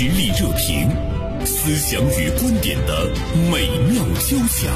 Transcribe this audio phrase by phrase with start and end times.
[0.00, 0.88] 实力热评，
[1.44, 3.06] 思想与观点的
[3.52, 4.72] 美妙交响。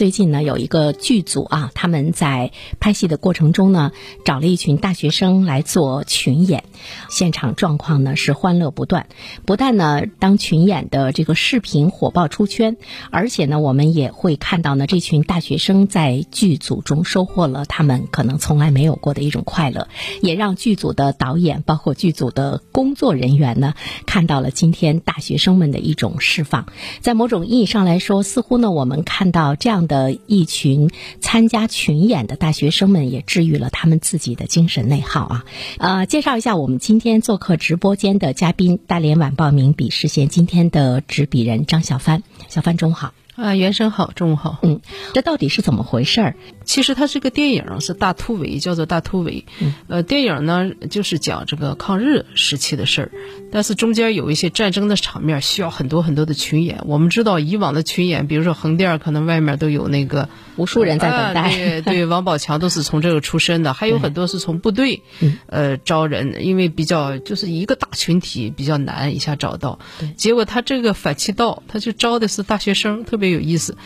[0.00, 3.92] 最近呢，有一个剧组啊，他们在拍戏的过程中呢，
[4.24, 6.64] 找了一群大学生来做群演，
[7.10, 9.08] 现场状况呢是欢乐不断。
[9.44, 12.78] 不但呢，当群演的这个视频火爆出圈，
[13.10, 19.86] 而且呢，我们也会看到呢，这群大学生在剧组中收获了他们可能从来没有过的一种快乐，
[20.22, 23.74] 也让剧组的导演，包括剧组的工作人员呢，
[24.06, 26.64] 看到了今天大学生们的一种释放。
[27.02, 29.89] 在某种意义上来说，似乎呢，我们看到这样。
[29.90, 30.88] 的一群
[31.20, 35.44] 参加群演的大学生们，也治愈了他们自己的精神内耗啊！
[35.78, 42.22] 呃，介绍一下我们今天做客直播间的嘉宾——大连晚报名笔视线今天的执笔人张小帆。
[42.48, 43.12] 小帆，中午好。
[43.40, 44.58] 啊，原生好，中午好。
[44.62, 44.80] 嗯，
[45.14, 46.36] 这到底是怎么回事儿？
[46.66, 49.46] 其实它是个电影，是大突围，叫做大突围。
[49.60, 53.12] 嗯，呃，电影呢就是讲这个抗日时期的事儿，
[53.50, 56.82] 但是中间有一些战争的场面，需要很多很多的群演。
[56.84, 61.50] 我们知道以往的群演，比如说横店，可能外面都有那个无数人在等待。
[61.50, 65.02] 对对，王宝强都是从这个出身的，还有很多是从部队
[65.46, 69.78] 呃招人，因为比较就是一个大群体比较难一下找到。
[70.14, 73.29] 结果他这个反其道，他就招的是大学生，特别。
[73.30, 73.76] 有意思，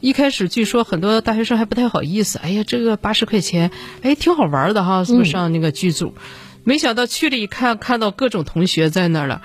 [0.00, 2.38] 一开始据说很多大学生还不太好意思。
[2.38, 3.70] 哎呀，这个八十块钱，
[4.02, 6.14] 哎，挺好玩的哈，是不是上那个剧组？
[6.68, 9.40] 没想到去了一看，看到各种同学在那儿了，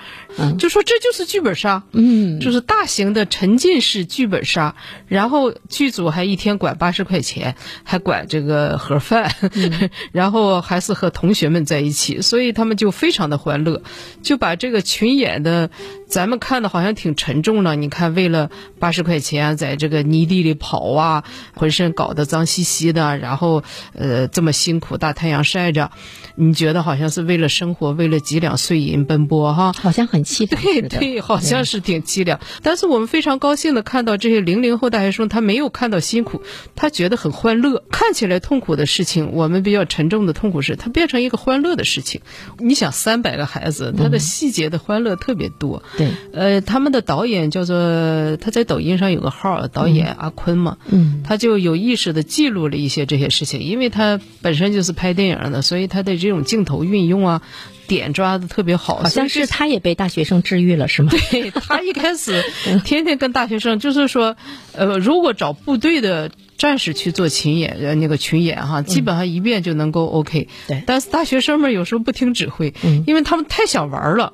[0.58, 4.74] 就说这就是剧本杀，嗯，就是大型的沉浸式剧本杀。
[5.06, 9.34] 然后剧组还一天管八十块钱，还管这个盒饭，
[10.12, 13.82] 然后还是和同学们在一起，所以他们就非常的欢乐，
[14.22, 15.70] 就把这个群演的，
[16.06, 17.74] 咱们看的好像挺沉重了。
[17.74, 23.62] 你看，为了八十块钱，在这个泥地里跑啊，浑身搞得脏兮兮的，然后
[23.94, 25.90] 呃这么辛苦，大太阳晒着，
[26.36, 27.13] 你觉得好像。
[27.14, 30.60] 是为了生活，为了几两碎银奔波，哈，好像很凄凉。
[30.60, 32.40] 对对，好像是挺凄凉。
[32.62, 36.42] 但是我们非常高兴的看到这些零零后大学生，他没有看到辛苦，
[36.74, 37.84] 他觉得很欢乐。
[37.92, 42.20] 看起来痛苦的事情，我们比较沉重的痛苦事，他变成一个欢乐的事情。
[42.58, 45.84] 你想，三百个孩子，他的细节的欢乐特别多。
[45.96, 57.03] 对，呃，他们的导演叫做他在抖音上有个号，导演阿坤嘛，嗯，他就有意识的记录了一些这些事情，因为他本身就是拍电影的，所以他的这种镜头运。
[57.06, 57.42] 用啊，
[57.86, 61.10] 点抓的特别好，好像是他也被大学生治愈了，是吗？
[61.30, 62.42] 对他一开始
[62.84, 64.36] 天天跟大学生，就是说，
[64.72, 70.48] 呃，如果找部队的战士去做群演，呃，那个群演哈，基本上一遍就能够 OK。
[70.66, 72.74] 对，但是大学生们有时候不听指挥，
[73.06, 74.32] 因为他们太想玩了。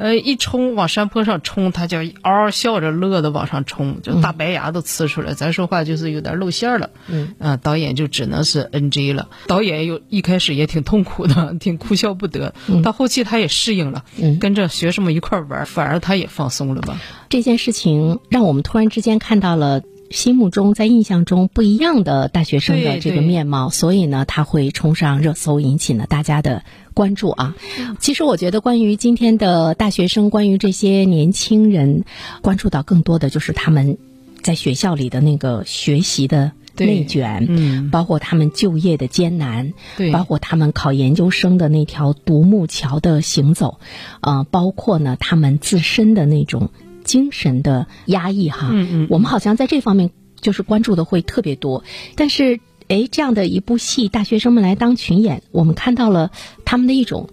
[0.00, 5.34] 呃，一冲往山坡上冲，他就嗷嗷笑着乐的往上冲，就大白牙都呲出来。
[5.34, 6.88] 咱说话就是有点露馅了。
[7.06, 9.28] 嗯，啊，导演就只能是 NG 了。
[9.46, 12.54] 导演又一开始也挺痛苦的，挺哭笑不得。
[12.82, 14.04] 到后期他也适应了，
[14.40, 16.98] 跟着学生们一块玩，反而他也放松了吧。
[17.28, 19.82] 这件事情让我们突然之间看到了。
[20.10, 27.54] 心目中在印象中不一样的大学生的这个面貌，所以呢，他会冲上热搜，引起了大家的关注啊。
[28.00, 32.04] 其实我觉得，关于今天的大学生，关于这些年轻人，
[32.42, 33.98] 关注到更多的就是他们
[34.42, 43.78] 在学校里的那个学习的内卷，嗯，包括他们就业的艰难，对，包括他们考研究生的那条独木桥的行走，
[44.22, 46.70] 呃，包括呢他们自身的那种。
[47.10, 50.10] 精神的压抑，哈，嗯嗯，我们好像在这方面
[50.40, 51.82] 就是关注的会特别多。
[52.14, 56.30] 但是，哎，这样的一部戏，大学生们来当群演，我们看到了
[56.64, 57.28] 他们的一种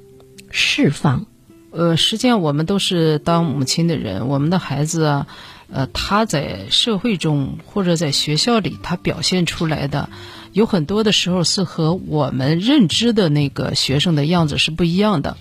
[0.49, 1.27] 释放。
[1.69, 5.27] 呃，实际上我们都是当母亲的人，我们的孩子啊，
[5.69, 10.09] 呃，他在社会中或者在学校里，他表现出来的
[10.57, 15.38] 有很多的时候是和我们认知的那个学生的样子是不一样的。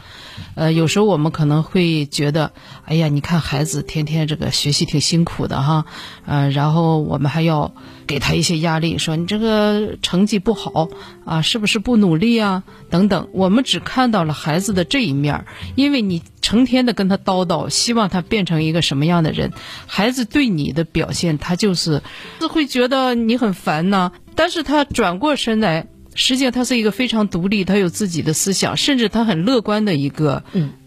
[0.54, 2.52] 呃，有时候我们可能会觉得，
[2.84, 5.86] 哎呀，你看孩子天天这个学习挺辛苦的哈，
[6.26, 7.72] 呃，然后我们还要
[8.06, 10.90] 给他一些压力，说你这个成绩不好
[11.24, 12.62] 啊，是不是不努力啊？
[12.90, 15.46] 等等，我们只看到了孩子的这一面，
[15.76, 19.50] 因为你成天的跟他叨叨，希望他变成一个什么样的人，
[19.86, 22.02] 孩子对你的表现，他就是
[22.38, 25.88] 是会觉得你很烦呢，但是他转过身来。
[26.18, 30.44] 实际上，他是一个非常独立，他有自己的思想，甚至他很乐观的一个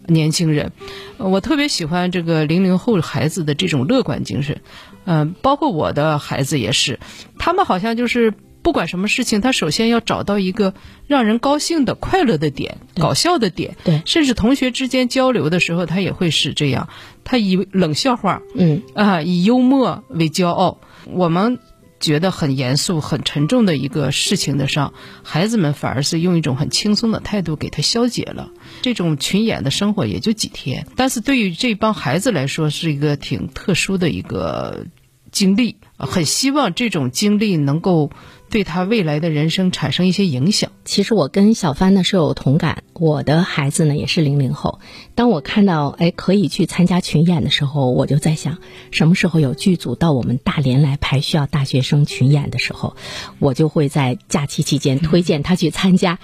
[0.08, 0.72] 年轻人。
[1.18, 4.60] 我特别喜欢这个零零后孩子的这种乐观精神，
[5.04, 6.98] 嗯，包括我的孩子也是，
[7.38, 10.74] 他们好像就是不管什么事情，他首先要找到一个
[11.06, 13.76] 让人高兴的、快乐的点、搞笑的点。
[13.84, 16.88] 对，甚至同学之间交流的时候，他也会是这样，
[17.24, 20.80] 他以冷笑话，嗯啊，以幽默为骄傲。
[21.06, 21.58] 我们。
[22.00, 28.48] 觉得很严肃、很沉重的一个事情的上，孩子们反而是用一种很轻松的态度给他消解了。
[28.80, 34.86] 这种群演的生活也就几天，但是对于这帮孩子来说是一个挺特殊的一个
[35.30, 38.10] 经历，很希望这种经历能够
[38.50, 40.72] 对他未来的人生产生一些影响。
[40.84, 44.80] 其实我跟小帆呢是有同感，我的孩子呢也是零零后。
[45.14, 48.58] 当我看到哎可以去参加群演的时候，我就在想，
[48.90, 52.96] 什么时候有剧组到我们大连来排需要大学生群演的时候，
[53.38, 56.18] 我就会在假期期间推荐他去参加。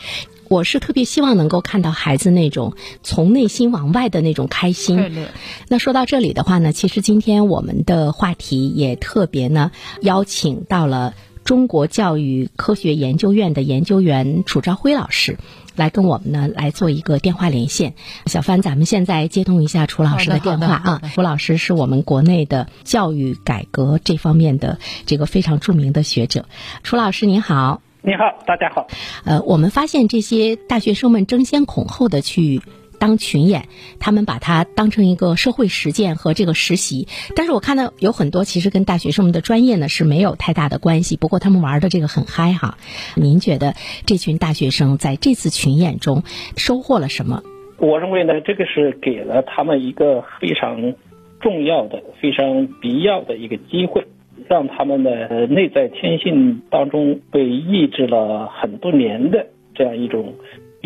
[0.48, 5.28] 我是特别希望能够看到孩子那种从内心往外的那种开心。
[5.68, 11.14] 那说到这里的话呢，其实今天我们的话题也特别呢邀请到了
[11.46, 15.38] 中国教育科学研究院的研究员楚朝辉老师。
[15.76, 17.94] 来跟我们呢来做一个电话连线，
[18.24, 21.02] 小帆，咱们现在接通一下楚老师的电话啊。
[21.14, 26.46] 楚老师是我们国内的教育改革这方面的这个非常著名的学者。
[26.82, 28.86] 楚老师您好，你好，大家好。
[29.24, 32.62] 呃，我们发现这些大学生们争先恐后的去。
[33.06, 33.68] 当群演，
[34.00, 37.06] 他们把它当成一个社会实践和这个实习。
[37.36, 41.16] 但是我看到有很多其实跟大学生们的专业呢是没有太大的关系。
[41.16, 42.78] 不过他们玩的这个很嗨哈。
[43.14, 43.74] 您觉得
[44.06, 46.24] 这群大学生在这次群演中
[46.56, 47.44] 收获了什么？
[47.78, 50.94] 我认为呢，这个是给了他们一个非常
[51.40, 54.04] 重要的、非常必要的一个机会，
[54.48, 60.34] 让他们的内在天性当中被抑制了很多年的这样一种。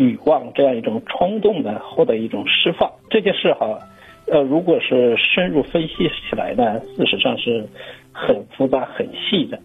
[0.01, 3.77] 欲望这样一种冲动的获得一种释放，这件事哈，
[4.25, 7.67] 呃，如果是深入分析起来呢，事实上是
[8.11, 9.59] 很复杂、很细的。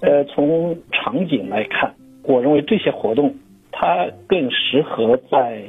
[0.00, 1.94] 呃，从场景来看，
[2.24, 3.36] 我认为这些活动
[3.70, 5.62] 它更适合在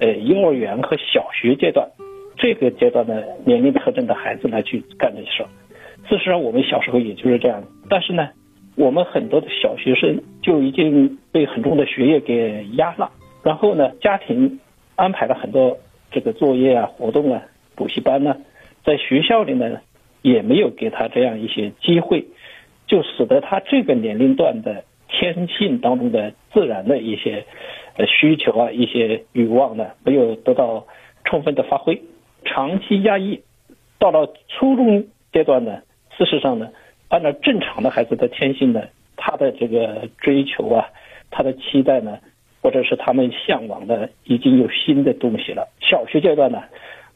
[0.00, 1.88] 呃幼儿园和小学阶段
[2.36, 5.44] 这个阶段的年龄特征的孩子来去干这些事。
[6.10, 8.28] 事实上，我们小时候也就是这样，但是呢，
[8.76, 13.10] 我们很多的小学生就已经被很重的学业给压了。
[13.42, 14.60] 然后呢，家庭
[14.96, 15.78] 安排了很多
[16.10, 17.42] 这个作业啊、活动啊、
[17.74, 18.36] 补习班呢，
[18.84, 19.80] 在学校里呢
[20.20, 22.26] 也没有给他这样一些机会，
[22.86, 27.46] 就使得他这个年龄段的天性当中的自然的一些
[27.96, 30.86] 呃需求啊、一些欲望呢，没有得到
[31.24, 32.02] 充分的发挥，
[32.44, 33.40] 长期压抑，
[33.98, 35.80] 到了初中阶段呢，
[36.18, 36.68] 事实上呢，
[37.08, 38.82] 按照正常的孩子的天性呢，
[39.16, 40.88] 他的这个追求啊，
[41.30, 42.18] 他的期待呢。
[42.62, 45.68] 或者是他们向往的已经有新的东西了。
[45.80, 46.58] 小学阶段呢，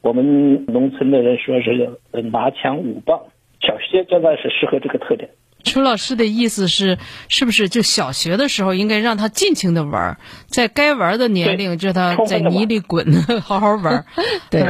[0.00, 2.00] 我们农村的人说是
[2.30, 3.20] 拿枪舞棒，
[3.60, 5.30] 小学阶段是适合这个特点。
[5.64, 6.98] 楚老师的意思是，
[7.28, 14.04] 是不是就小学的时候应该让他尽情的玩，在该玩的年龄，就他在泥里滚， 好好玩。
[14.50, 14.62] 对，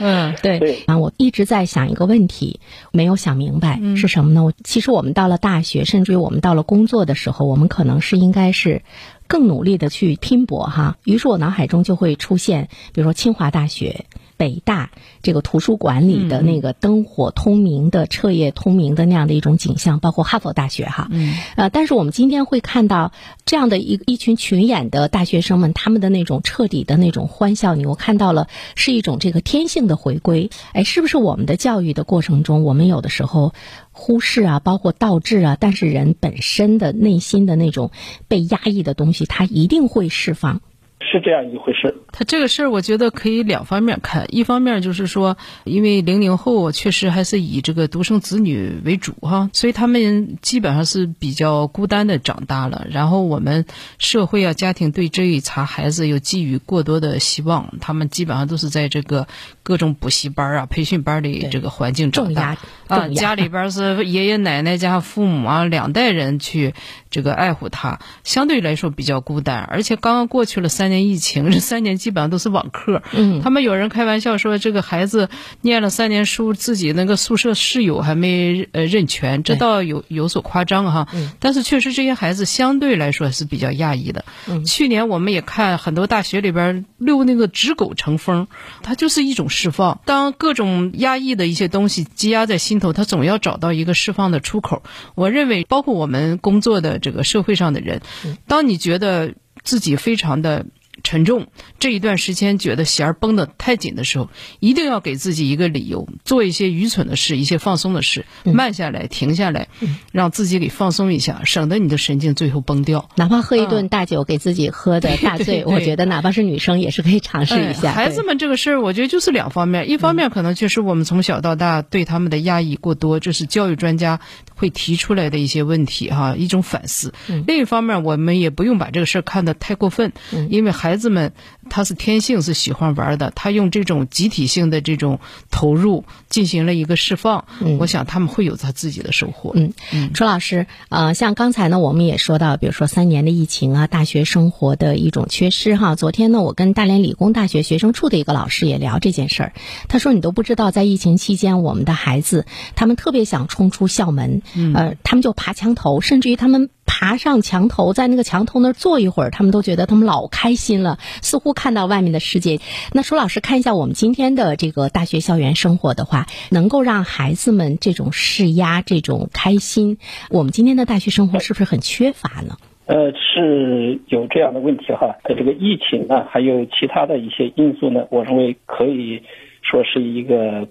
[0.00, 0.82] 嗯，对。
[0.88, 2.58] 啊，我一直在想一个问题，
[2.92, 4.52] 没有想明白是什么呢？
[4.64, 8.82] 其实我们到了大学，甚至于我们到了工作的时候，我们可能是应该是。
[9.26, 14.04] 更努力的去拼搏哈，于是我脑海中就会出现，比如说清华大学、
[14.36, 14.90] 北大
[15.22, 21.08] 这个图书馆里的那个灯火通明的、彻夜通明的那样的一种景象，包括哈佛大学哈，
[21.56, 23.12] 呃，但是我们今天会看到
[23.46, 33.52] 这样的一一群群演的大学生们，他们的那种彻底的那种欢笑，你我看到了是一种这个天性的回归，哎，是不是我们的教育的过程中，我们有的时候？
[33.96, 37.92] 忽视啊，包括倒置啊，但是人本身的内心的那种
[38.28, 40.60] 被压抑的东西，它一定会释放。
[41.04, 41.94] 是这样一回事。
[42.12, 44.26] 他这个事儿，我觉得可以两方面看。
[44.28, 52.86] 一方面就是说，因为零零后确实还是以这个独生子女为主哈，所以他们基本上是比较孤单的长大了。
[52.90, 53.66] 然后我们
[53.98, 59.26] 社会啊、家庭对这一茬孩子又寄予过多的希望，他们基本上都是在这个
[59.62, 66.74] 各种补习班啊、培训班里这个环境长大啊，家里边是爷爷奶奶加父母啊两代人去
[67.10, 69.58] 这个爱护他，相对来说比较孤单。
[69.64, 71.94] 而且刚刚过去了三年疫情，这三年。
[71.94, 75.28] 基本上都是网课，嗯，他们有人开玩笑说，这个孩子
[75.62, 81.06] 念了三年书，自己那个宿舍室友还没呃认全，这倒有有所夸张哈。
[81.38, 84.24] 但是确实这些孩子相对来说是比较压抑的。
[84.66, 88.48] 去年我们也看很多大学里边遛那个纸狗成风，
[88.82, 90.00] 它就是一种释放。
[90.04, 94.82] 当各种压抑的一些东西积压在心头，他总要找到一个释放的出口。
[95.14, 98.02] 我认为，包括我们工作的这个社会上的人，
[98.48, 100.66] 当你觉得自己非常的。
[101.02, 101.48] 沉重，
[101.78, 109.68] 这一段时间觉得弦儿绷得太紧的时候，一定要给自己一个理由，做一些愚蠢的事，一些放松的事，慢下来，停下来，
[110.12, 113.08] 让自己给放松一下，省得你的神经最后崩掉。
[113.16, 117.92] 哪怕喝一顿大酒给自己喝的大醉， 我觉得哪怕是女生也是可以尝试一下。
[117.92, 124.20] 孩子们这个事儿，我觉得就是两方面，一方面可能确实我们从小到大对他们的压抑过多，这是教育专家
[124.54, 127.12] 会提出来的一些问题哈，一种反思。
[127.46, 130.12] 另一方面，我们也不用把这个事儿看得太过分，
[130.50, 131.32] 因为孩子们
[131.68, 135.18] 他是天性是喜欢玩的，他用这种集体性的这种
[135.50, 137.44] 投入进行了一个释放，
[137.78, 139.52] 我想他们会有他自己的收获。
[139.54, 139.72] 嗯，
[140.12, 145.94] 楚老师，呃，像刚才呢，我们也说到，比如说三年的疫情啊，大学生活的一种缺失哈。
[145.96, 149.52] 昨天呢，我跟大连理工大学学生处的一个老师也聊这件事儿，
[149.88, 154.42] 他说你都不知道，在疫情期间，我们的孩子他们特别想冲出校门，
[154.74, 156.68] 呃，他们就爬墙头，甚至于他们。
[156.86, 162.60] 爬上墙头，在那个墙头那儿坐一会儿，他们都觉得他们老开心了，似乎看到外面的世界。
[162.92, 169.98] 那舒老师看一下我们今天的这个大学校园生活的话，能够让孩子们这种释压、这种开心，
[170.30, 172.56] 我们今天的大学生活是不是很缺乏呢？
[172.86, 175.16] 呃，是有这样的问题哈。
[175.24, 179.22] 这个疫情呢，还有其他的一些因素呢，我认为可以
[179.62, 180.68] 说是一个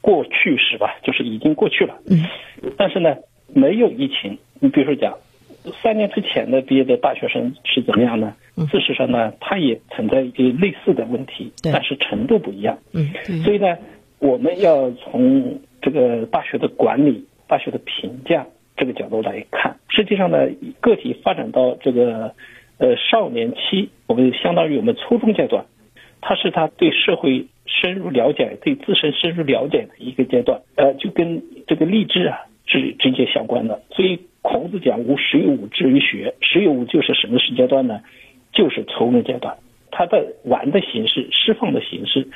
[0.00, 1.96] 过去式吧，就是已经过去了。
[2.06, 2.24] 嗯。
[2.76, 3.16] 但是呢，
[3.48, 5.14] 没有疫情，你比如说讲。
[5.82, 8.34] 三年之前的毕业的大学生是怎么样呢？
[8.70, 12.78] 事实上呢，他也存在一些类似的问题，但是程度不一样。
[12.92, 13.12] 嗯，
[13.44, 13.76] 所以呢，
[14.18, 18.46] 我们要从这个大学的管理、大学的评价
[18.76, 19.76] 这个角度来看。
[19.88, 20.48] 实际上呢，
[20.80, 22.34] 个体发展到这个
[22.78, 25.66] 呃少年期，我们相当于我们初中阶段，
[26.20, 30.62] 它是他对社会深入了解、对自身深入了解的一个阶段。
[30.76, 33.82] 呃，就跟这个励志啊是直接相关的。
[33.90, 34.20] 所以。
[34.42, 38.00] 孔子讲“吾十有五志于学”，十有五就是什么时阶段呢？
[38.52, 39.58] 就是初中阶段。
[39.90, 42.28] 他的玩的形式、释放的形式，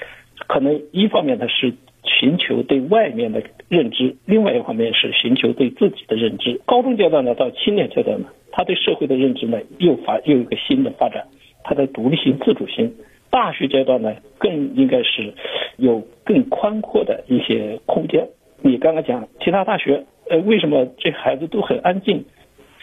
[0.48, 6.60] 可能一方面呢是寻求对外面的认知，另外一方面是寻求对自己的认知。
[6.66, 11.26] 高中阶段呢，到青年阶段呢，他对社会的认知呢又发又一个新的发展，
[11.62, 12.94] 他的独立性、自主性。
[13.30, 15.32] 大学阶段呢，更应该是
[15.76, 18.28] 有更宽阔的一些空间。
[18.60, 20.04] 你刚刚讲其他大学。
[20.32, 22.24] 呃，为什么这孩子都很安静？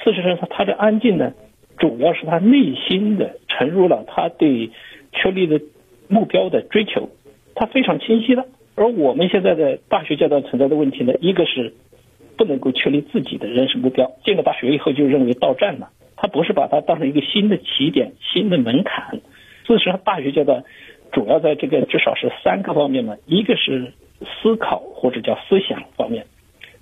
[0.04, 1.34] 事实上，他他的安静呢，
[1.80, 4.70] 主要是他内心的沉入了他对
[5.14, 5.60] 确立的
[6.08, 7.10] 目标的追求，
[7.56, 8.46] 他非常清晰的。
[8.76, 11.74] 而我们现在的大学阶段存在的问题呢，一个是
[12.38, 19.22] 不能够确立自己的人生目标，进了大学以后就认为到站了，他不是把它当成一个新的起点、新的门槛。
[19.66, 20.66] 事实上，大学阶段
[21.12, 26.28] 主要在这个至少是三个方面嘛，一个是思考或者叫思想方面。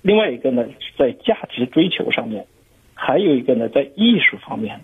[0.02, 2.46] 另外一个呢，在价值追求上面，
[2.94, 4.80] 还有一个呢，在艺术方面，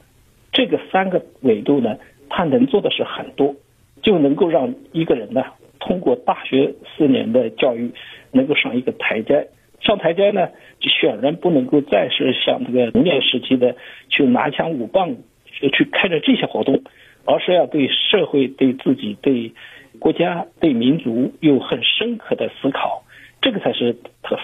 [0.53, 3.55] 这个三个维度呢，他能做的是很多，
[4.03, 5.45] 就能够让一个人呢，
[5.79, 7.93] 通过大学四年的教育，
[8.33, 9.49] 能够上一个台阶。
[9.81, 10.49] 上台阶呢，
[10.81, 13.77] 就显然不能够再是像这个童年时期的
[14.09, 15.15] 去拿枪舞棒，
[15.47, 16.83] 去开展这些活动，
[17.25, 19.53] 而是要对社会、对自己、对
[19.99, 23.04] 国家、对民族有很深刻的思考。
[23.45, 23.99] 这个才是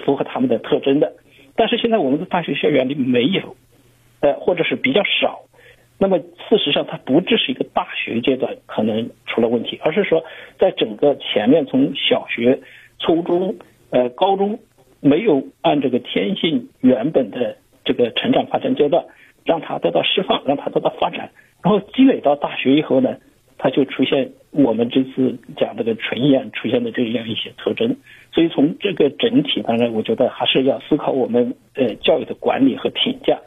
[0.04, 1.14] 符合他们的特征的，
[1.56, 3.56] 但是现在我们的大学校园里没有，
[4.20, 5.40] 呃，或者是比较少。
[5.98, 10.24] 那么事实上，它不只是一个大学阶段可能出了问题，而是说
[10.58, 12.60] 在整个前面从小学、
[12.98, 13.56] 初中、
[13.88, 14.58] 呃高中，
[15.00, 19.06] 没有按这个天性原本的这个成长发展阶段，
[19.46, 21.30] 让它得到释放，让它得到发展，
[21.62, 23.16] 然后积累到大学以后呢，
[23.62, 27.98] 它就出现我们这次讲这个纯演出现的这样一些特征。
[28.32, 33.38] 所以从这个整体，当然，我觉得还是要思考我们呃教育的管理和评价，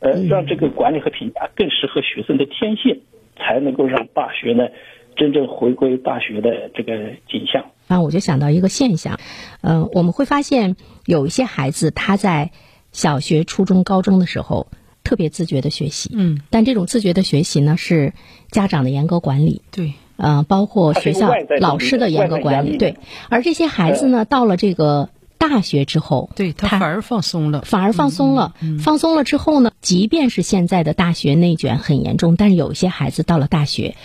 [0.00, 3.00] 呃，让这个管理和评价更适合学生的天性，
[3.36, 4.68] 才能够让大学呢
[5.16, 7.64] 真正回归大学的这个景象。
[7.88, 9.18] 啊，我就想到一个现象，
[9.62, 12.50] 嗯，我们会发现有一些孩子他在
[12.92, 14.66] 小学、初中、高中的时候
[15.04, 18.14] 特别自觉的学习，嗯，但这种自觉的学习呢是
[18.50, 19.92] 家长的严格管理，对。
[20.16, 22.96] 呃，包括学校老师的严格管理，对。
[23.28, 28.54] 而这些孩子呢，到了这个大学之后，对他反而放松了，反而放松了。
[28.78, 33.96] 放松了之后呢，即便是现在的大学内卷很严重，但是有一些孩子到了大学，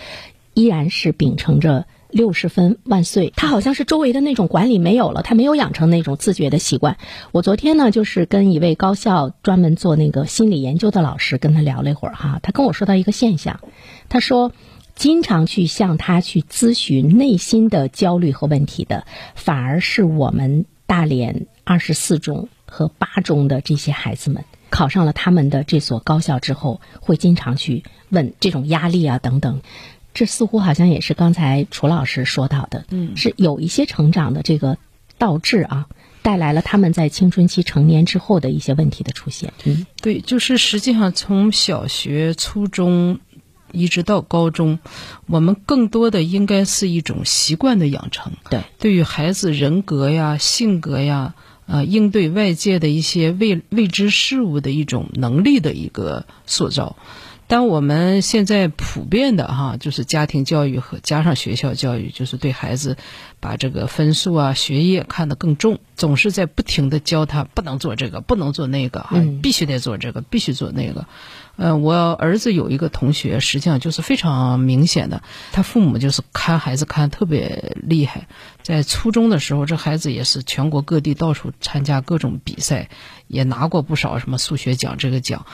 [0.55, 3.31] 依然是秉承着六十分万岁。
[3.35, 6.97] 他好像是周围的那种管理没有了，他没有养成那种自觉的习惯。
[7.31, 13.59] 我昨天呢，就是跟一位高校专门做那个心理研究的老师跟他聊了一会儿哈，他跟我说到一个现象，
[14.09, 14.51] 他说。
[14.95, 29.61] 经常去向他去咨询内心的焦虑和问题的，反而是我们大连二十四中和八中的这些孩子们，考上了他们的这所高校之后，会经常去问这种压力啊等等。
[30.13, 34.77] 这似乎好像也是刚才楚老师说到的，嗯是有一些成长的这个
[35.17, 35.87] 倒置啊，
[36.21, 39.53] 带来了他们在青春期成年之后的一些问题的出现。
[39.65, 43.19] 嗯对，就是实际上从小学、初中
[43.71, 44.79] 一直到高中，
[45.27, 48.33] 我们更多的应该是一种习惯的养成。
[48.49, 51.35] 对，对于孩子人格呀、性格呀，
[51.67, 56.95] 呃，应对外界的一些未未知事物的一种能力的一个塑造。
[57.49, 62.95] 当我们现在普遍的哈，就是家庭教育和加上学校教育，就是对孩子
[63.39, 71.07] 把这个分数啊、学业看得更重，总是在不停的教他不能做这个，不能做那个，哈、嗯必须得做这个，必须做那个。
[71.55, 78.27] 呃，我儿子有一个同学，实际上就是非常明显的，他父母就是看孩子看特别厉害。
[78.61, 82.89] 在初中的时候，这孩子也是全国各地到处参加各种比赛，
[83.27, 85.47] 也拿过不少什么数学奖这个奖。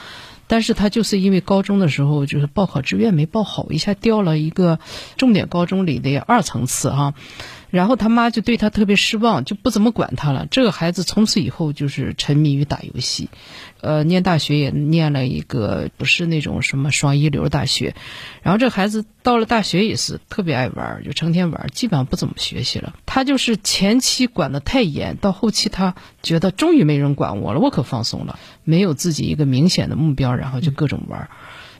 [0.46, 4.78] 但是他就是因为高中的时候就是报考志愿没报好，一下掉了一个
[5.16, 7.14] 重点高中里的二层次哈、
[7.70, 10.46] 然后他妈就对他特别失望，就不怎么管他了。
[10.50, 13.28] 这个孩子从此以后就是沉迷于打游戏，
[13.80, 17.94] 呃，念大学也念了一个不是那种什么双一流大学，
[18.42, 22.94] 然后这孩子到了大学也是特别爱玩，就成天玩，基本上不怎么学习了。
[23.04, 31.30] 他就是前期管得太严，到后期他觉得终于没人管我了，我可放松了，没有自己一个明显的目标，然后就各种玩儿。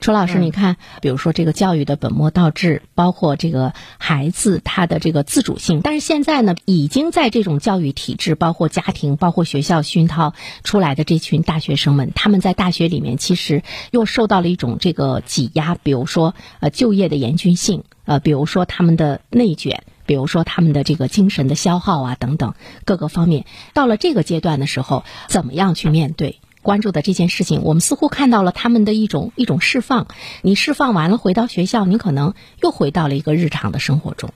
[0.00, 10.34] 楚老师，你看，比如说这个教育的本末倒置，包括这个孩子他的这个自主性，但是现在呢，已经在这种教育体制，包括家庭、包括学校熏陶
[10.64, 19.82] 出来的这群大学生们，他们在大学里面其实又受到了一种这个挤压，比如说呃就业的严峻性，呃，比如说他们的内卷。
[20.06, 26.38] 比如说他们的这个精神的消耗啊，等等各个方面，到了这个阶段的时候，怎么样去面对？
[26.66, 30.08] 关注的这件事情，我们似乎看到了他们的一种一种释放。
[30.42, 34.30] 你释放完了，回到学校，你可能又回到了一个日常的生活中。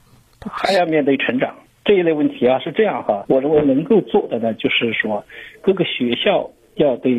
[0.48, 3.24] 还要面对成长这一类问题啊，是这样哈。
[3.28, 5.24] 我认为能够做的呢，就是说
[5.60, 7.12] 各个学校要对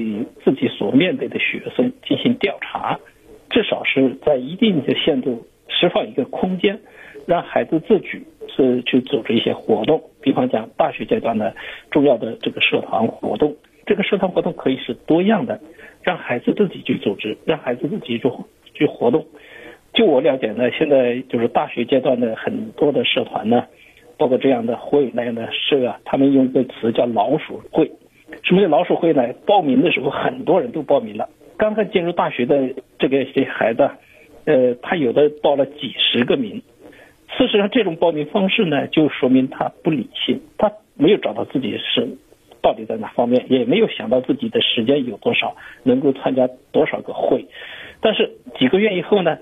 [0.45, 2.97] 自己所面对的学生进行调查，
[3.49, 6.79] 至少是在一定的限度释放一个空间，
[7.27, 8.19] 让孩子自主
[8.55, 11.53] 是去组织一些活动，比方讲大学阶段的
[11.91, 15.59] 重要的这个社团活动，这个社团活动可以是多样的，
[16.03, 18.31] 让孩子自己去组织，让孩子自己去
[18.73, 19.25] 去活动。
[19.93, 23.65] 就我了解呢，现在就是大学阶段的很多的社团呢，
[24.17, 27.91] 包括这样的会那样的社啊，他们用一个词叫“老鼠会”。
[28.43, 29.33] 什么叫老鼠会呢？
[29.45, 31.27] 报名的时候很多人都报名了，
[31.57, 33.89] 刚刚进入大学的这个些孩子，
[34.45, 36.61] 呃，他有的报了几十个名。
[37.37, 41.83] 事实上，这种报名方式呢，就说明他不理性，他没有找到自己是
[42.61, 47.47] 到底在哪方面，也没有想到自己的时间有多少，能够参加多少个会。
[48.01, 49.37] 但是几个月以后呢，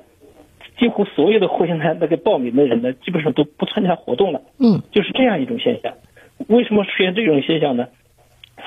[0.77, 4.41] 几乎所有的会呢，那个报名的人呢，基本上都不参加活动了。
[4.59, 5.93] 嗯，就是这样一种现象。
[6.47, 7.87] 为什么出现这种现象呢？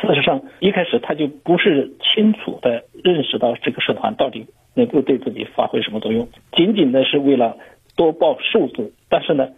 [0.00, 7.58] 事实上，一开始他就不是清楚的认识到这个社团到底能够对自己发挥什么作用，仅仅的是为了
[7.94, 8.92] 多报数字。
[9.10, 9.50] 但是呢，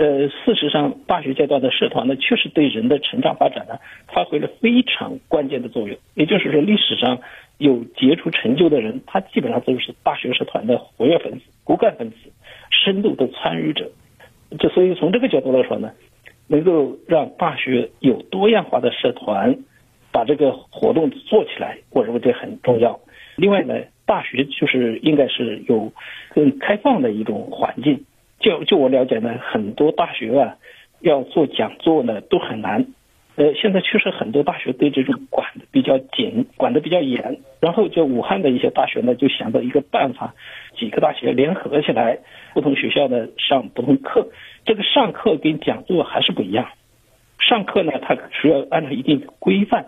[0.00, 3.74] 呃，事实上，大学阶段的社团呢，确实对人的成长发展呢，
[4.08, 5.98] 发挥了非常关键的作用。
[6.14, 7.20] 也就是说，历史上
[7.58, 12.16] 有杰出成就的人，他基本上都是大学社团的活跃分子、骨干分子、
[12.70, 13.90] 深度的参与者。
[14.58, 15.92] 这所以从这个角度来说呢，
[16.48, 19.58] 能够让大学有多样化的社团，
[20.12, 23.00] 把这个活动做起来，我认为这很重要。
[23.36, 23.74] 另外呢，
[24.06, 25.92] 大学就是应该是有
[26.30, 28.06] 更开放的一种环境。
[28.40, 30.56] 就就我了解呢，很多大学啊
[31.00, 32.86] 要做讲座呢都很难。
[33.36, 37.38] 呃，现在确实很多大学对这种管的比较紧，管的比较严。
[37.60, 40.34] 然后就武汉的一些大学呢，就想到一个办法，
[40.76, 42.18] 几个大学联合起来，
[42.52, 44.28] 不同学校呢上不同课。
[44.66, 46.68] 这个上课跟讲座还是不一样。
[47.38, 49.86] 上课呢，它需要按照一定的规范，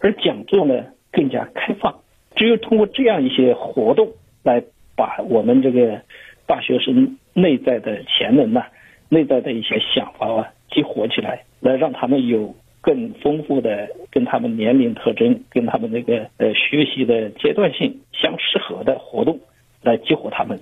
[0.00, 2.00] 而讲座呢更加开放。
[2.34, 4.62] 只有通过这样一些活动，来
[4.94, 6.02] 把我们这个
[6.46, 8.66] 大学生内在的潜能呐、
[9.08, 19.40] 内在的一些想法啊激活起来，来让他们有更丰富的跟他们年龄特征、跟他们那个呃学习的阶段性相适合的活动，
[19.82, 20.60] 来激活他们。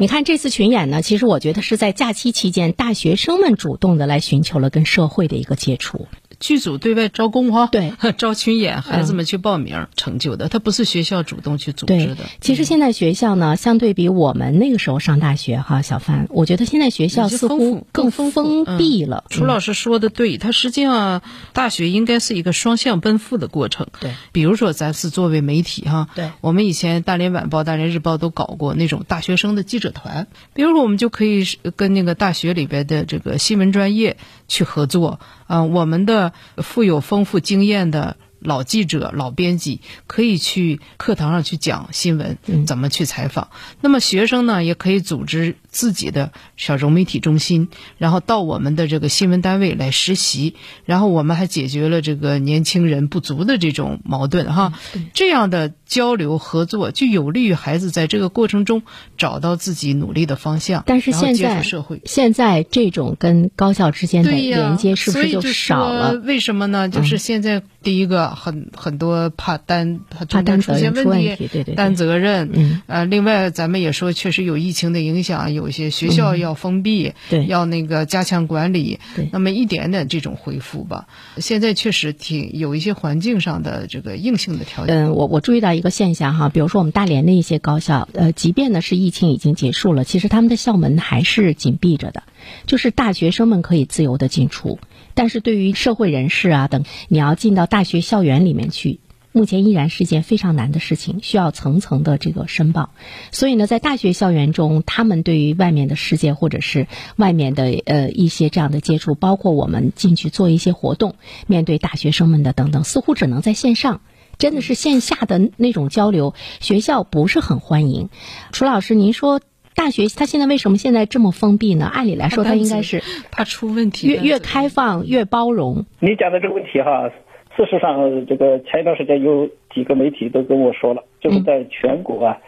[0.00, 6.06] 你看这次群演呢，其实我觉得是在假期期间，大学生们主动的来寻求了跟社会的一个接触。
[6.40, 12.24] 剧组对外招工哈，对， 招群演，孩子们去报名成就的，他不是学校主动去组织的。
[12.40, 18.32] 其实现在学校呢，相对比我们那个时候上大学哈，小范，我觉得现在学校似乎更封
[18.78, 19.24] 闭了。
[19.28, 21.20] 楚老师说的对，他实际上
[21.52, 23.88] 大学应该是一个双向奔赴的过程。
[24.00, 31.44] 对，比如说咱是作为媒体哈，对，我们以前大连晚报、大连日报都搞过那种大学生的记者团，比如说我们就可以
[31.76, 34.16] 跟那个大学里边的这个新闻专业
[34.48, 35.20] 去合作。
[35.52, 38.16] 嗯，我们的富有丰富经验的。
[38.40, 43.50] 老记者、老编辑可以去课堂上去讲新闻，怎么去采访。
[43.80, 50.56] 那么学生呢，也可以组织自己的小融媒体中心，然后到我们的这个新闻单位来实习。
[50.86, 54.72] 然后我们还解决了这个年轻人不足的这种矛盾哈。
[55.12, 58.82] 这样的交流合作就有利于孩子在这个过程中
[59.18, 60.82] 找到自己努力的方向。
[60.86, 66.14] 但是现在社会现在这种跟高校之间的连接是不是就少了？
[66.14, 66.88] 为什么呢？
[66.88, 68.29] 就是现在第一个。
[68.34, 72.50] 很很多怕担怕中间出现问题，对对，担责任。
[72.52, 78.98] 嗯，呃，另外咱们也说，确实有疫情的影响，有一些学校要封闭，对，要那个加强管理。
[79.14, 81.06] 对，那么一点点这种恢复吧。
[81.38, 84.96] 现在确实挺有一些环境上的这个硬性的条件。
[84.96, 92.22] 嗯，我我注意到一个现象哈，比如说我们大连的一些高校，呃，即便呢是疫情已经结束了，其实他们的校门还是紧闭着的，
[92.66, 94.78] 就是大学生们可以自由的进出。
[95.14, 99.00] 但是对于社会人士啊等，你要进到大学校园里面去，
[99.32, 102.90] 目前依然是件非常难的事情，需要层层的这个申报。
[103.32, 114.00] 所以呢，在大学校园中，他们对于外面的世界或者是外面的呃一些这样的接触，包括我们进去做一些活动，面对大学生们的等等，似乎只能在线上，
[114.38, 118.08] 真的是线下的那种交流，学校不是很欢迎。
[118.52, 119.40] 楚老师，您说。
[119.74, 121.86] 大学它现在为什么现在这么封闭呢？
[121.86, 125.86] 按理来说，它应该是怕出问题，越越开放越包容。
[126.00, 127.08] 你讲的这个问题哈，
[127.56, 132.38] 事实上，这个前一段时间有几个媒体都跟我说了，就是在全国啊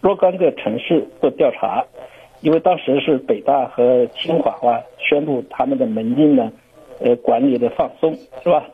[0.00, 1.84] 若干个城市做调查，
[2.42, 6.52] 因为当时是北大和清华啊宣布他们的门禁呢，
[7.00, 8.66] 呃管理的放松是吧？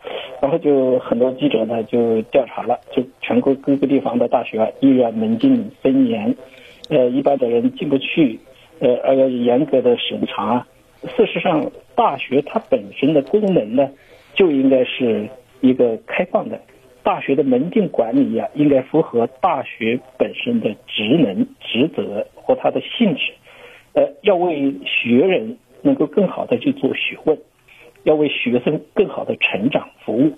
[0.43, 6.35] 然后就很多记者呢就调查了，就全国各个地方的大学啊依然门禁森严。
[6.89, 8.39] 呃，一般的人进不去，
[8.81, 10.67] 呃，而要严格的审查。
[11.17, 13.91] 事实上，大学它本身的功能呢，
[14.35, 15.29] 就应该是
[15.61, 16.61] 一个开放的。
[17.03, 23.33] 大学的门禁管理呀，应该符合大学本身的职能、职责和它的性质。
[23.93, 27.39] 呃，要为学人能够更好的去做学问，
[28.05, 30.33] 要为学生更好的成长服务。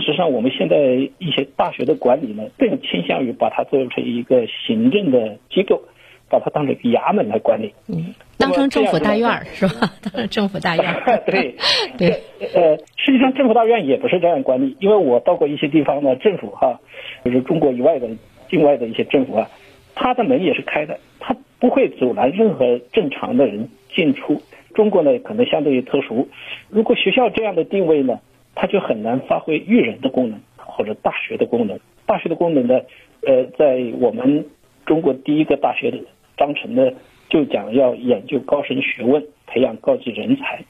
[0.00, 0.76] 事实上，我们现在
[1.18, 5.82] 一些大学的管理呢，更倾向于把它做成一个行政的机构，
[6.28, 9.92] 把它当成一个衙门来管理，嗯，当成政府大院是吧？
[10.02, 10.84] 当成政府大院。
[11.26, 11.54] 对
[11.96, 12.10] 对，
[12.54, 16.80] 呃，实际上政府大院也不是这样管理，因为我到过一些地方呢，政府哈，
[17.24, 18.08] 就是中国以外的
[18.48, 19.48] 境外的一些政府啊，
[19.94, 24.42] 它的门也是开的，它不会阻拦任何正常的人进出。
[24.74, 26.28] 中国呢，可能相对于特殊，
[26.68, 28.18] 如果学校这样的定位呢？
[28.54, 31.78] 它就很难发挥育人的功能或者大学的功能。
[32.06, 32.80] 大学的功能呢，
[33.26, 34.46] 呃，在我们
[34.84, 35.98] 中国第一个大学的
[36.36, 36.90] 章程呢，
[37.28, 40.64] 就讲要研究高深学问，培养高级人才。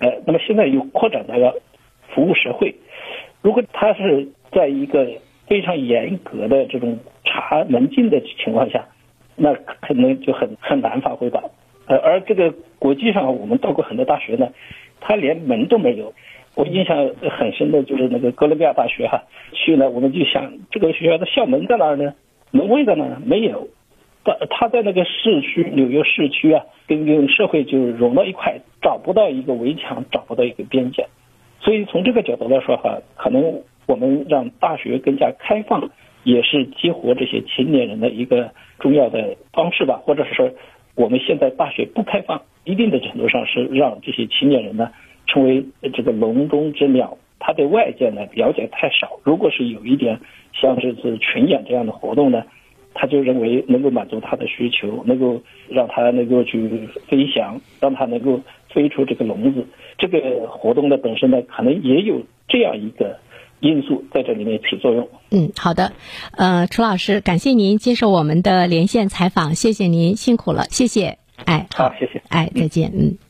[0.00, 1.54] 呃，那么现在又扩展到要
[2.08, 2.74] 服务社会。
[3.42, 5.08] 如果他是在一个
[5.46, 8.88] 非常严格的这种查门禁的情况下，
[9.36, 11.42] 那可能就很很难发挥吧。
[11.86, 14.48] 呃，而这个国际上我们到过很多大学呢，
[15.00, 16.12] 它连门都没有。
[16.54, 22.14] 我印象很深的就是那个哥伦比亚大学哈，去呢我们就想这个学校的校门在哪儿呢？
[22.50, 23.22] 门卫在哪儿？
[23.24, 23.68] 没有，
[24.24, 31.06] 他他在那个市区纽约市区啊，跟跟社会就融到一块，找不到一个围墙，找不到一个边界。
[31.60, 35.90] 所以从这个角度来说哈，可能我们让大学更加开放，
[36.24, 40.00] 也是激活这些青年人的一个重要的方式吧。
[40.04, 40.50] 或者是说，
[40.96, 44.90] 我们现在大学不开放，一定的程度上是让这些青年人呢。
[45.30, 45.64] 成为
[45.94, 49.20] 这个笼中之鸟，他对外界呢了解太少。
[49.22, 50.18] 如果是有一点
[50.52, 52.42] 像这次群演这样的活动呢，
[52.92, 59.64] 他就认为能够满足他的需求，能够让他能够去飞翔，让他能够飞出这个笼子。
[59.96, 63.18] 这个活动的本身呢，可能也有这样一个
[63.60, 65.08] 因素在这里面起作用。
[65.30, 65.92] 嗯，好的，
[66.36, 71.18] 呃，楚老师，感谢您接受我们的连线采访，谢谢您辛苦了，谢谢。
[71.44, 72.20] 哎，好，谢谢。
[72.28, 73.29] 哎，再见，嗯。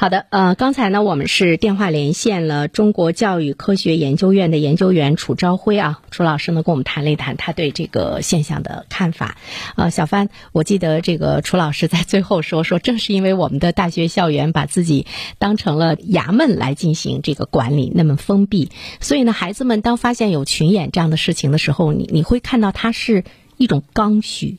[0.00, 9.36] 好的，呃，刚才呢，我们是电话连线了中国教育科学研究院的研究员楚朝晖啊，楚老师呢跟我们谈了一谈他对这个现象的看法。
[9.74, 15.04] 呃，小帆，我记得这个楚老师在最后说说，正是因为我们的大学校园把自己
[15.40, 23.24] 当成了衙门来进行这个管理，那么封闭，所以呢，孩子们当发现有群演这样的事情的时候，你你会看到它是
[23.56, 24.58] 一种刚需，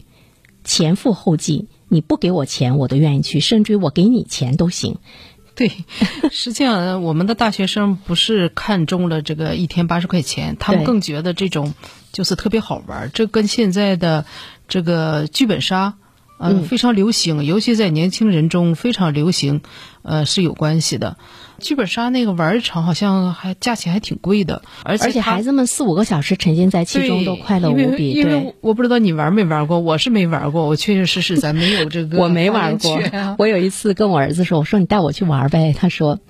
[0.65, 1.69] 前赴后继。
[1.91, 4.97] 你不给我钱，我都愿意去，甚至于我给你钱都行。
[5.59, 5.69] 对，
[6.31, 11.73] 实际上我们的大学生不是看中了这个一天八十块钱，他们更觉得这种
[12.13, 13.11] 就是特别好玩。
[13.13, 14.23] 这跟现在的
[14.69, 15.95] 这个剧本杀，
[16.39, 19.62] 嗯，非常流行，尤其在年轻人中非常流行，
[20.04, 21.17] 呃，是有关系的。
[21.60, 28.12] 剧本杀那个玩一场好像还价钱还挺贵的，而且而且孩子们四五个小时沉浸在其中都快乐无比。
[28.12, 32.17] 因为我不知道你玩没玩过，我是没玩过，我确确实实咱没有这个。
[32.17, 33.02] 我没玩过。
[33.38, 36.21] 我有一次跟我儿子说：“我说你带我去玩呗。”他说：“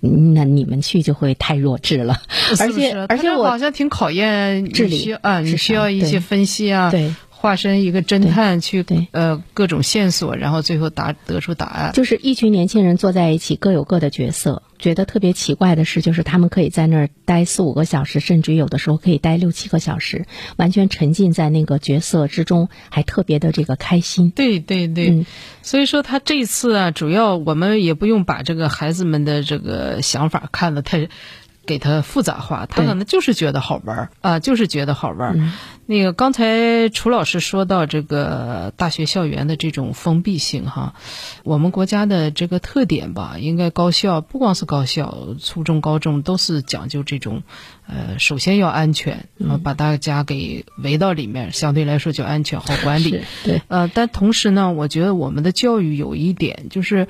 [0.00, 2.22] 那你们去就会太弱智了。”
[2.58, 6.90] 而且而且我好像挺考验智力啊，你需要一些分析啊。
[6.90, 7.12] 对。
[7.40, 11.92] 化身一个侦探去呃各种线索，然后最后答得出答案。
[11.92, 14.64] 就是一群年轻人坐在一起，各有各的角色。
[14.76, 24.30] 觉得特别奇怪的是，就是他们可以在那儿待四五个小时，甚至有的时候可以待六七个小时，完全沉浸在那个角色之中，还特别的这个开心。
[24.30, 25.24] 对对对，
[25.62, 31.08] 所以说他这次啊，主要我们也不用把这个孩子们的这个想法看得太。
[31.68, 35.52] 给他复杂化，他可能就是觉得好玩啊，就是觉得好玩
[35.84, 40.94] 那个刚才楚老师说到这个大学校园的这种封闭性哈，
[41.44, 47.42] 我们国家的这个特点吧，应该高校不光是高校，初中、高中都是讲究这种，
[47.86, 49.28] 呃，首先要安全，
[49.62, 53.22] 把大家给围到里面，相对来说就安全好管理。
[53.44, 57.08] 对，呃，但同时呢，我觉得我们的教育有一点就是。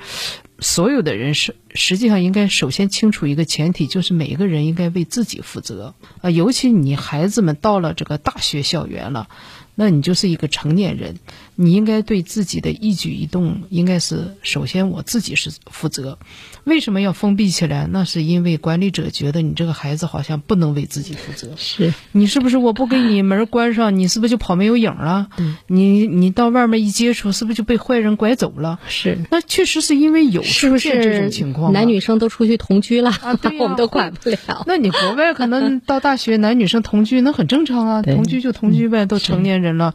[0.61, 9.29] 所有的人是实际上应该首先清楚一个前提，就是每一个人应该为自己负责啊，尤其你孩子们到了这个大学校园了。
[9.75, 11.19] 那你就是一个成年人，
[11.61, 16.17] 你应该对自己的一举一动，应该是首先我自己是负责。
[16.63, 17.87] 为什么要封闭起来？
[17.91, 21.55] 那是因为管理者觉得你这个孩子好像不能为自己负责。
[21.57, 25.27] 是你是不是我不给你门关上，你是不是就跑没有影了？
[25.67, 28.79] 你你到外面一接触，是不是就被坏人拐走了？
[28.87, 33.11] 是，那确实是因为有出现这种情况，男女生都出去同居了，
[33.59, 34.37] 我们都管不了。
[34.65, 39.79] 那你国外可能到大学男女生同居，那很正常啊，同居就同居呗，都成年人。
[39.79, 39.93] 了，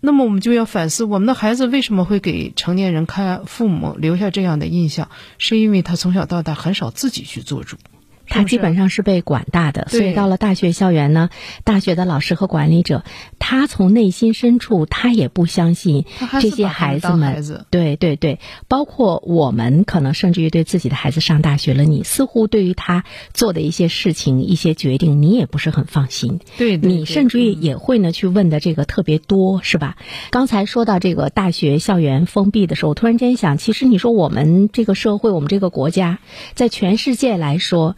[0.00, 5.10] 那么我们就要反思，我们的孩子为什么会给成年人看父母留下这样的印象？
[5.38, 7.76] 是因为他从小到大很少自己去做主。
[8.28, 11.30] 他基本上是被管大的，所以到了大学校园呢，
[11.64, 13.04] 大学的老师和管理者，
[13.38, 16.04] 他从内心深处他也不相信
[16.40, 17.42] 这些孩子们。
[17.70, 26.40] 对对对，包括我们可能甚至于对自己的孩子上大学了，你似乎对于他做的一些事情、一些决定，你也不是很放心。
[26.56, 29.96] 对，你甚至于也会呢去问的这个特别多，是吧？
[30.30, 36.18] 刚才说到这个大学校园封闭的时候，我突然间想，其实你说我们这个社会，我们这个国家，
[36.54, 37.96] 在全世界来说。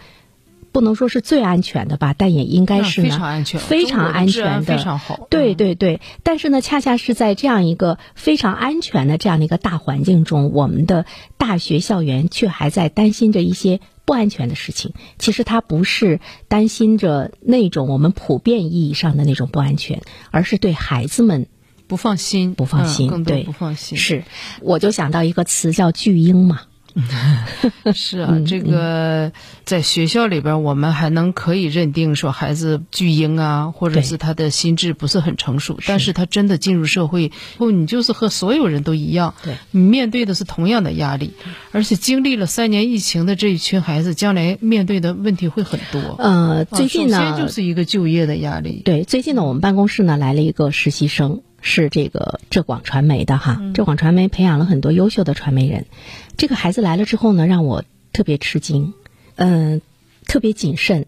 [0.72, 5.26] 不能说是最安全的吧，但也应该是非常安全、非常安全的，非常好。
[5.30, 11.04] 对对对，但是呢，恰恰是在这样一个非常安全的这样的一个大环境中，我们的
[11.36, 14.92] 大学校园却还在担心着一些不安全的事情。
[15.18, 21.46] 其实他不是担心着那种我们普遍意义上的那种不安全，而是对孩子们
[21.86, 23.98] 不放心，不放心，对，不放心。
[23.98, 24.24] 是，
[24.60, 26.60] 我就想到一个词叫“巨婴”嘛。
[27.94, 29.32] 是啊，这个
[29.64, 35.78] 在学校里边，我们还能可以认定说孩子巨婴啊，或者是他的心智不是很成熟。
[35.86, 41.34] 但是他真的进入社会后，你就是和所有人都一样，对你面对的是同样的压力，
[41.72, 46.16] 而且经历了三年疫情的这一群孩子，将来面对的问题会很多。
[46.18, 48.82] 呃，最近呢，首先就是一个就业的压力。
[48.84, 51.42] 对，最近呢，我们办公室呢来了一个实习生。
[51.60, 55.86] 是这个浙广传媒的哈，浙广传媒培养了很多优秀的传媒人。
[56.38, 58.94] 这个孩子来了之后呢，让我特别吃惊，
[59.34, 59.82] 嗯，
[60.26, 61.06] 特别谨慎，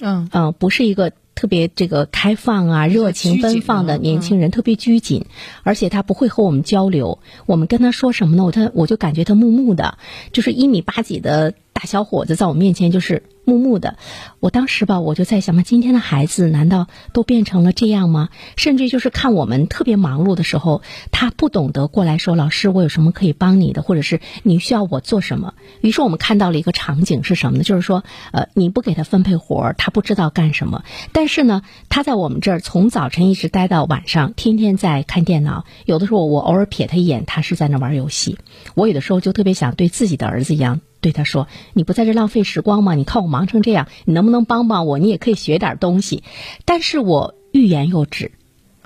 [0.00, 5.26] 嗯嗯，不是一个特别这个开放啊、热情奔放的年轻人，特别拘谨，
[5.62, 7.18] 而且他不会和我们交流。
[7.44, 8.44] 我们跟他说什么呢？
[8.44, 9.98] 我他我就感觉他木木的，
[10.32, 13.96] 就是一米八几的大小伙子，在我面前就是木木的。
[14.38, 18.28] 我当时吧，我就在想嘛，今天的孩子难道都变成了这样吗？
[18.56, 25.54] 甚至就是看我们特别忙碌的时候，他不懂得过来说：“老师，我有什么可以帮你的？”或者是你需要我做什么？
[25.80, 27.64] 于是我们看到了一个场景是什么呢？
[27.64, 30.84] 就是说，呃，你不给他分配活儿，他不知道干什么。
[31.12, 35.64] 但是呢，他在我们这儿从早晨一直待到晚上，天天在看电脑。
[35.84, 38.38] 有的时候我偶尔瞥他一眼，他是在那玩游戏。
[38.74, 40.80] 我有的时候就特别想对自己的儿子一样。
[41.00, 42.94] 对他说：“你不在这浪费时光吗？
[42.94, 44.98] 你看我忙成这样，你能不能帮帮我？
[44.98, 46.22] 你也可以学点东西。”
[46.64, 48.32] 但是我欲言又止，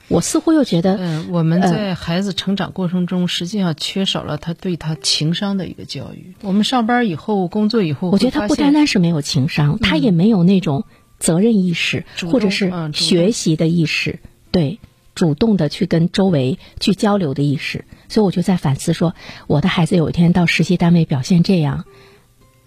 [0.08, 6.34] 我似乎又觉得，嗯，我们在孩子成长过程中，实际上缺少了他对他情商的一个教育。
[6.42, 10.84] 我们上班以后，工作以后，我觉得他不单单是没有情商，他也没有那种
[11.18, 14.78] 责任意识，或者是学习的意识，对，
[15.14, 17.84] 主动的去跟周围去交流的意识。
[18.08, 19.14] 所以我就在反思说，
[19.46, 21.84] 我的孩子有一天到实习单位表现这样。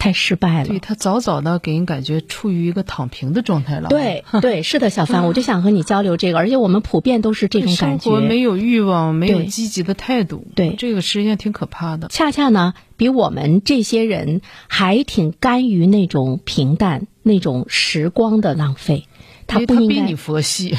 [0.00, 3.88] 太失败了，对他早早的给人感觉处于一个躺平的状态了。
[3.88, 12.06] 对对，是的，小凡，我就想和你交流这个， 而且我们普遍都是这种感觉，没有欲望，没有积极的态度，对这个实际上挺可怕的。
[12.06, 19.08] 恰恰呢，比我们这些人还挺甘于那种平淡、那种时光的浪费。
[19.48, 20.76] 他不应该你佛系，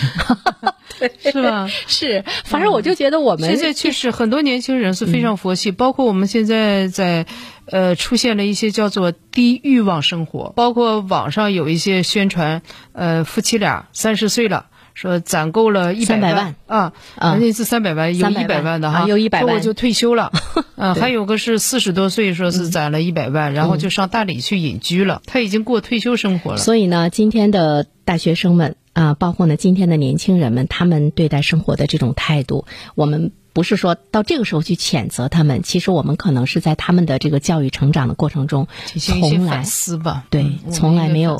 [1.19, 1.67] 是吧？
[1.88, 7.25] 是，反正我就觉得我们现在确实很多年轻人是非常佛系，包括我们现在在
[7.65, 12.62] 呃出现了一些叫做低欲望生活，包括网上有一些宣传，
[12.93, 14.67] 呃，夫妻俩三十岁了。
[14.95, 20.29] 说攒够了一百万啊，人家是三百万，有一百万的哈，有一百万我就退休了。
[20.75, 25.21] 啊，还有个是四十多岁，说是攒了一百万，然后就上大理去隐居了。
[25.25, 26.58] 他已经过退休生活了。
[26.58, 38.67] 所以呢，今天的大学生们啊，包括呢今天的年轻人们，他们对待生活的这种态度，我们不是说到这个时候去谴责他们，其实我们可能是在他们的这个教育成长的过程中，
[39.00, 41.39] 从来思吧，对，从来没有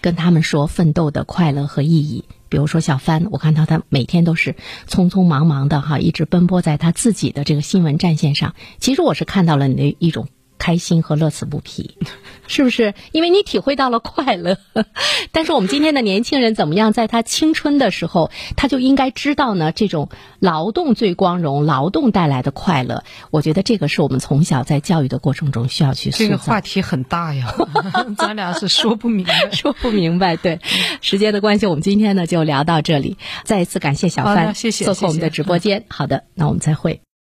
[0.00, 2.24] 跟他们说奋斗的快乐和意义。
[2.48, 4.56] 比如说小帆，我看到他每天都是
[4.88, 8.56] 匆匆忙忙的哈，一直奔波在他自己的这个新闻战线上。
[8.80, 10.26] 其实我是看到了你的一种。
[10.60, 11.96] 开心和乐此不疲，
[12.46, 12.94] 是不是？
[13.10, 14.58] 因为你体会到了快乐。
[15.32, 16.92] 但是我们今天的年轻人怎么样？
[16.92, 23.02] 在他青春的时候，他就应该知道呢，这种劳动最光荣，劳动带来的快乐。
[23.30, 26.10] 我觉得这个是我们从小在教育的过程中需要去。
[26.10, 27.54] 这个话题很大呀，
[28.18, 30.36] 咱俩是说不明白，说不明白。
[30.36, 30.60] 对，
[31.00, 33.16] 时间的关系，我们今天呢就聊到这里。
[33.44, 35.86] 再一次感谢小帆，谢谢，做客我们的直播间。
[35.88, 37.00] 好的，那我们再会。